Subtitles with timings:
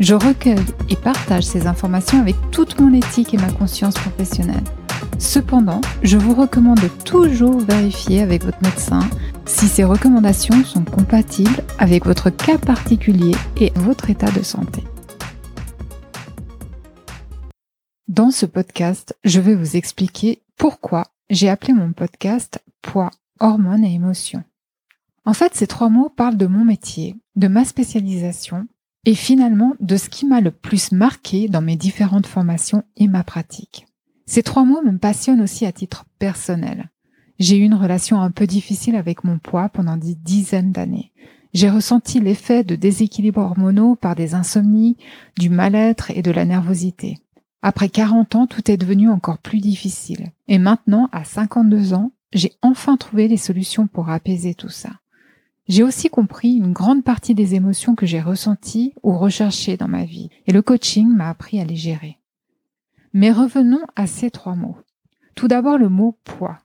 [0.00, 4.64] Je recueille et partage ces informations avec toute mon éthique et ma conscience professionnelle.
[5.18, 9.08] Cependant, je vous recommande toujours vérifier avec votre médecin
[9.44, 14.82] si ces recommandations sont compatibles avec votre cas particulier et votre état de santé.
[18.08, 23.94] Dans ce podcast, je vais vous expliquer pourquoi j'ai appelé mon podcast Poids, hormones et
[23.94, 24.42] émotions.
[25.24, 28.66] En fait, ces trois mots parlent de mon métier, de ma spécialisation
[29.04, 33.24] et finalement de ce qui m'a le plus marqué dans mes différentes formations et ma
[33.24, 33.86] pratique.
[34.26, 36.90] Ces trois mots me passionnent aussi à titre personnel.
[37.38, 41.12] J'ai eu une relation un peu difficile avec mon poids pendant des dizaines d'années.
[41.52, 44.96] J'ai ressenti l'effet de déséquilibres hormonaux par des insomnies,
[45.38, 47.18] du mal-être et de la nervosité.
[47.60, 50.32] Après 40 ans, tout est devenu encore plus difficile.
[50.48, 55.01] Et maintenant, à 52 ans, j'ai enfin trouvé les solutions pour apaiser tout ça.
[55.72, 60.04] J'ai aussi compris une grande partie des émotions que j'ai ressenties ou recherchées dans ma
[60.04, 62.18] vie, et le coaching m'a appris à les gérer.
[63.14, 64.76] Mais revenons à ces trois mots.
[65.34, 66.58] Tout d'abord le mot poids.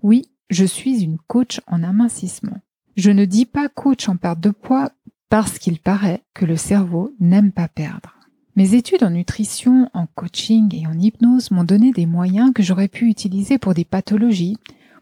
[0.00, 2.56] Oui, je suis une coach en amincissement.
[2.96, 4.92] Je ne dis pas coach en perte de poids
[5.28, 8.16] parce qu'il paraît que le cerveau n'aime pas perdre.
[8.56, 12.88] Mes études en nutrition, en coaching et en hypnose m'ont donné des moyens que j'aurais
[12.88, 14.56] pu utiliser pour des pathologies,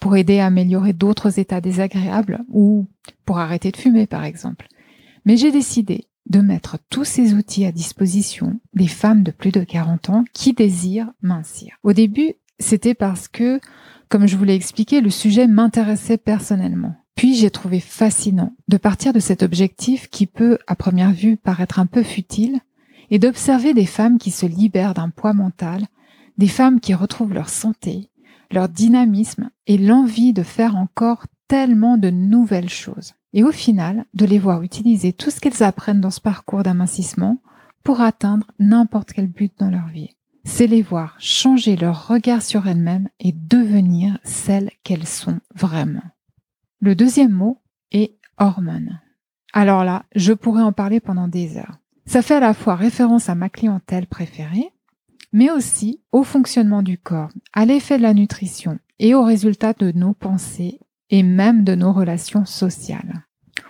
[0.00, 2.86] pour aider à améliorer d'autres états désagréables ou
[3.24, 4.68] pour arrêter de fumer par exemple.
[5.24, 9.62] Mais j'ai décidé de mettre tous ces outils à disposition des femmes de plus de
[9.62, 11.76] 40 ans qui désirent mincir.
[11.82, 13.60] Au début, c'était parce que,
[14.08, 16.96] comme je vous l'ai expliqué, le sujet m'intéressait personnellement.
[17.14, 21.78] Puis j'ai trouvé fascinant de partir de cet objectif qui peut, à première vue, paraître
[21.78, 22.60] un peu futile,
[23.10, 25.86] et d'observer des femmes qui se libèrent d'un poids mental,
[26.38, 28.10] des femmes qui retrouvent leur santé,
[28.50, 33.14] leur dynamisme et l'envie de faire encore tellement de nouvelles choses.
[33.32, 37.38] Et au final, de les voir utiliser tout ce qu'elles apprennent dans ce parcours d'amincissement
[37.82, 40.16] pour atteindre n'importe quel but dans leur vie.
[40.44, 46.02] C'est les voir changer leur regard sur elles-mêmes et devenir celles qu'elles sont vraiment.
[46.80, 49.00] Le deuxième mot est hormones.
[49.52, 51.78] Alors là, je pourrais en parler pendant des heures.
[52.06, 54.70] Ça fait à la fois référence à ma clientèle préférée,
[55.36, 59.92] mais aussi au fonctionnement du corps, à l'effet de la nutrition et au résultat de
[59.92, 60.80] nos pensées
[61.10, 63.26] et même de nos relations sociales.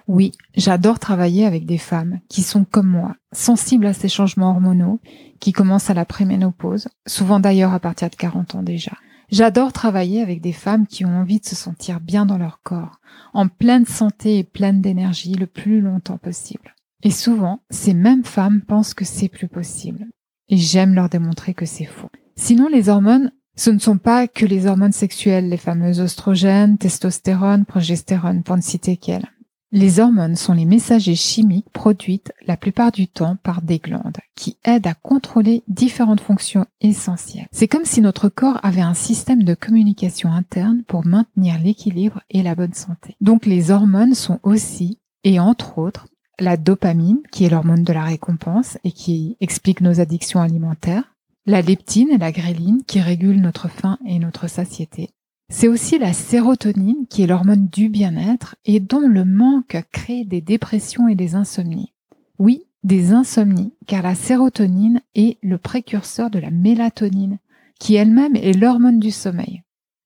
[0.07, 5.01] Oui, j'adore travailler avec des femmes qui sont comme moi, sensibles à ces changements hormonaux
[5.41, 8.93] qui commencent à la préménopause, souvent d'ailleurs à partir de 40 ans déjà.
[9.33, 13.01] J'adore travailler avec des femmes qui ont envie de se sentir bien dans leur corps,
[13.35, 16.77] en pleine santé et pleine d'énergie le plus longtemps possible.
[17.03, 20.07] Et souvent, ces mêmes femmes pensent que c'est plus possible
[20.49, 22.11] et j'aime leur démontrer que c'est faux.
[22.37, 27.65] Sinon, les hormones, ce ne sont pas que les hormones sexuelles, les fameuses oestrogènes, testostérone,
[27.65, 29.31] progestérone, pour ne citer qu'elles.
[29.73, 34.59] Les hormones sont les messagers chimiques produites la plupart du temps par des glandes qui
[34.65, 37.49] aident à contrôler différentes fonctions essentielles.
[37.51, 42.43] C'est comme si notre corps avait un système de communication interne pour maintenir l'équilibre et
[42.43, 43.17] la bonne santé.
[43.21, 46.07] Donc les hormones sont aussi, et entre autres,
[46.39, 51.15] la dopamine, qui est l'hormone de la récompense et qui explique nos addictions alimentaires,
[51.47, 55.11] la leptine et la gréline, qui régulent notre faim et notre satiété.
[55.49, 60.41] C'est aussi la sérotonine, qui est l'hormone du bien-être et dont le manque crée des
[60.41, 61.93] dépressions et des insomnies.
[62.39, 67.39] Oui, des insomnies, car la sérotonine est le précurseur de la mélatonine,
[67.79, 69.63] qui elle-même est l'hormone du sommeil.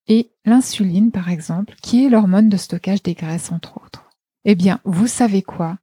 [0.09, 4.10] Et l'insuline, par exemple, qui est l'hormone de stockage des graisses, entre autres.
[4.45, 5.78] Eh bien, vous savez quoi?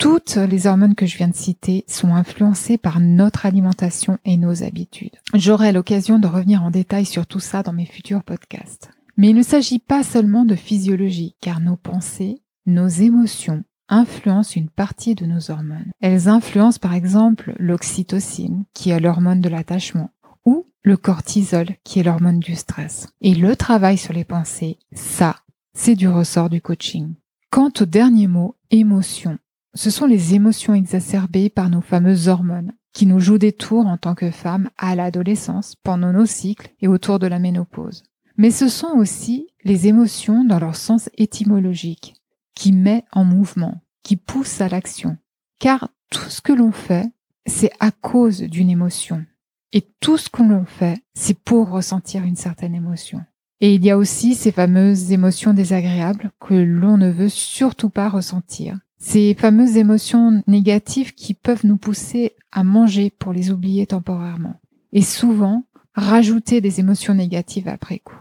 [0.00, 4.62] Toutes les hormones que je viens de citer sont influencées par notre alimentation et nos
[4.62, 5.18] habitudes.
[5.34, 8.90] J'aurai l'occasion de revenir en détail sur tout ça dans mes futurs podcasts.
[9.18, 14.70] Mais il ne s'agit pas seulement de physiologie, car nos pensées, nos émotions influencent une
[14.70, 15.92] partie de nos hormones.
[16.00, 20.12] Elles influencent par exemple l'oxytocine, qui est l'hormone de l'attachement,
[20.46, 23.06] ou le cortisol, qui est l'hormone du stress.
[23.20, 25.36] Et le travail sur les pensées, ça,
[25.74, 27.12] c'est du ressort du coaching.
[27.50, 29.38] Quant au dernier mot, émotion,
[29.74, 33.96] ce sont les émotions exacerbées par nos fameuses hormones qui nous jouent des tours en
[33.96, 38.02] tant que femmes à l'adolescence, pendant nos cycles et autour de la ménopause.
[38.36, 42.14] Mais ce sont aussi les émotions dans leur sens étymologique,
[42.54, 45.16] qui met en mouvement, qui poussent à l'action.
[45.58, 47.08] Car tout ce que l'on fait,
[47.46, 49.24] c'est à cause d'une émotion.
[49.72, 53.20] Et tout ce qu'on fait, c'est pour ressentir une certaine émotion.
[53.60, 58.08] Et il y a aussi ces fameuses émotions désagréables que l'on ne veut surtout pas
[58.08, 58.78] ressentir.
[59.02, 64.60] Ces fameuses émotions négatives qui peuvent nous pousser à manger pour les oublier temporairement.
[64.92, 65.64] Et souvent,
[65.94, 68.20] rajouter des émotions négatives après coup.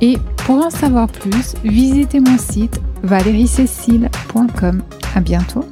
[0.00, 0.16] et
[0.46, 4.82] pour en savoir plus, visitez mon site valeriecécile.com.
[5.14, 5.66] À bientôt!